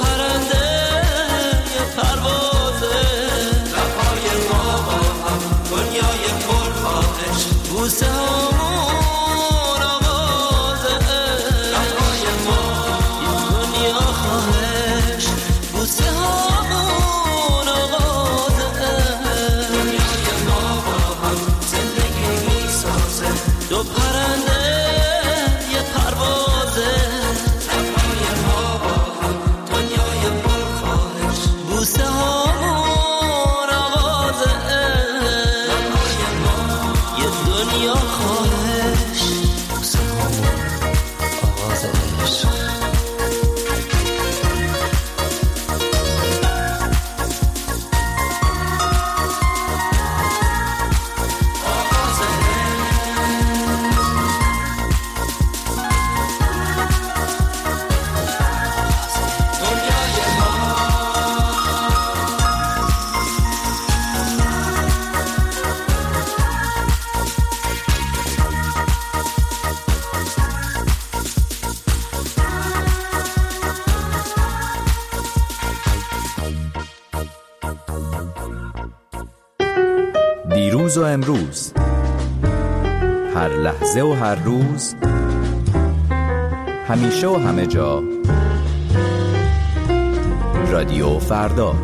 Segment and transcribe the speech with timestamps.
[0.00, 0.68] پرنده
[1.74, 2.96] یه پروازه.
[3.72, 5.40] لبهای ما با هم
[5.70, 8.47] دنیای پرخواهش بوسه
[80.54, 81.72] دیروز و امروز.
[83.34, 84.94] هر لحظه و هر روز.
[86.88, 88.02] همیشه و همه جا.
[90.70, 91.74] رادیو فردا.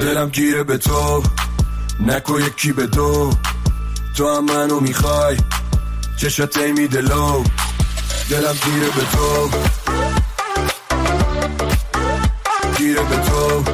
[0.00, 1.22] دلم گیره به تو
[2.06, 3.30] نکو یکی به دو.
[4.16, 5.36] تو هم منو می‌خوای
[6.16, 7.44] چشات میده لو.
[8.30, 9.48] دلم گیره به تو.
[12.84, 13.64] گیره به تو.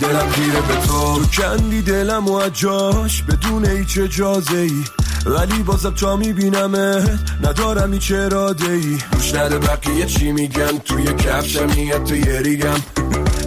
[0.00, 1.24] دلم گیره به تو.
[1.24, 4.84] تو کندی دلم و از جاش بدون هیچ اجازه ای
[5.26, 11.66] ولی بازم تا میبینمه ندارم هیچ اراده ای گوش نده بقیه چی میگن؟ توی کفشم
[12.04, 12.80] تو یه ریگم.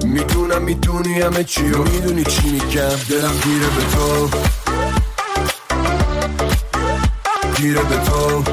[0.04, 2.98] می‌دونم می‌دونی همه چی و می‌دونی چی میگم.
[3.10, 4.30] دلم گیره به تو.
[7.58, 8.44] گیره به تو.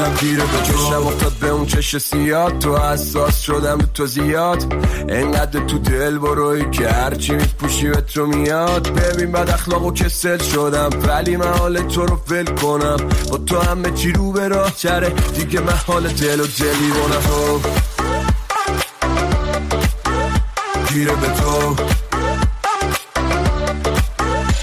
[0.00, 4.74] دلم گیره به چشم افتاد به اون چش سیاد تو حساس شدم به تو زیاد.
[5.08, 8.90] انقدر تو دل بروی که هرچی میپوشی به تو میاد.
[8.90, 10.90] ببین بد اخلاق و کسل شدم.
[11.08, 12.96] ولی من حال تو رو ول کنم.
[13.30, 15.08] با تو همه چی رو به راه چره.
[15.08, 17.60] دیگه من حال دل و دلی بونم
[20.88, 21.74] گیره به تو.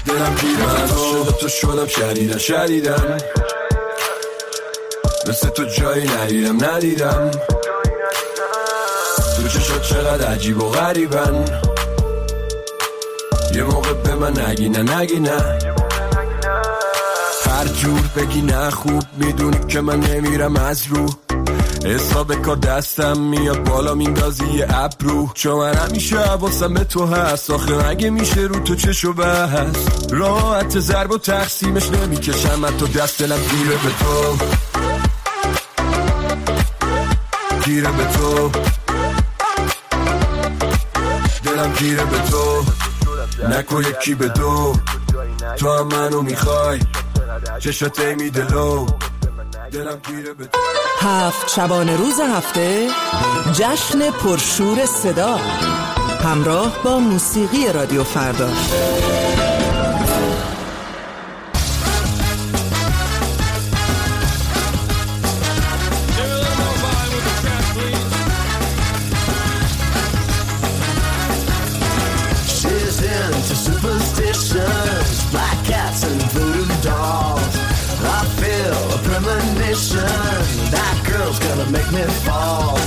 [0.06, 0.66] دلم گیره
[1.24, 1.48] به تو.
[1.48, 3.18] شدم شدیدن شدیدن
[5.28, 7.30] مثل تو جایی ندیدم ندیدم.
[9.36, 11.44] تو چشات چقدر عجیب و غریبن.
[13.54, 15.58] یه موقع به من نگی نه نگی نه.
[17.46, 21.06] هر جور بگی نه خوب می‌دونی که من نمیرم از رو.
[21.84, 25.28] حساب کار دستم میاد بالا میندازی یه ابرو.
[25.34, 27.50] چون من همیشه حواسم به تو هست.
[27.50, 29.76] آخه مگه میشه رو تو چشو بس
[30.10, 32.76] راحت ضرب و تقسیمش نمی‌کشم.
[32.78, 34.36] تو دست دلم دیره به تو.
[37.68, 38.50] گیره به تو.
[41.44, 42.64] دلم گیره به تو.
[43.48, 44.76] نکو یکی به دو.
[45.56, 46.80] تو هم منو می‌خوای.
[47.58, 48.86] چشات ایمی دلو
[49.72, 50.58] دلم گیره به تو.
[51.00, 52.88] هفت شبانه روز هفته.
[53.52, 55.36] جشن پرشور صدا.
[56.24, 58.48] همراه با موسیقی رادیو فردا.
[81.58, 82.78] gonna make me fall.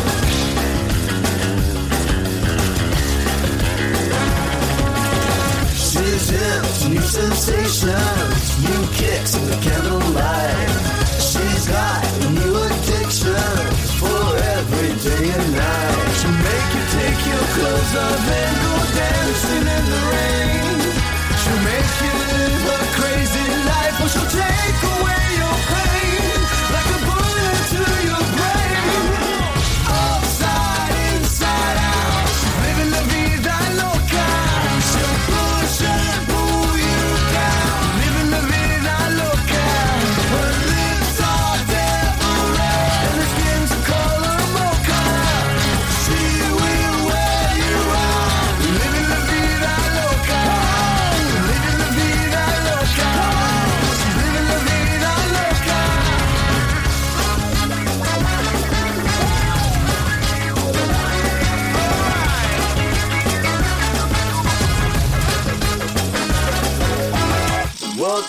[5.75, 10.71] She's hips, new sensations, new kicks in the candlelight.
[11.19, 13.51] She's got a new addiction
[14.00, 14.23] for
[14.56, 15.97] every day and night.
[16.19, 20.79] She'll make you take your clothes off and go dancing in the rain.
[21.41, 24.91] She'll make you live a crazy life, but she'll take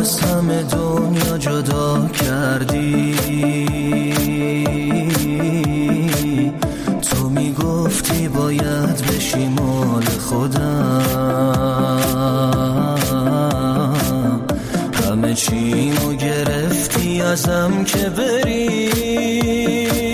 [0.00, 3.14] از همه دنیا جدا کردی.
[7.10, 11.02] تو می گفتی باید بشی مال خودم.
[15.04, 20.09] همه چیمو گرفتی ازم که بری.